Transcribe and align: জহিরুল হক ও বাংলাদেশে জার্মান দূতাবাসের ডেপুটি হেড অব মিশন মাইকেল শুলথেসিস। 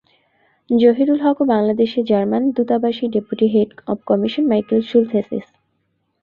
জহিরুল 0.69 1.19
হক 1.25 1.37
ও 1.41 1.53
বাংলাদেশে 1.53 1.99
জার্মান 2.03 2.43
দূতাবাসের 2.55 3.09
ডেপুটি 3.11 3.47
হেড 3.53 3.69
অব 3.87 3.97
মিশন 4.21 4.45
মাইকেল 4.47 4.79
শুলথেসিস। 4.89 5.47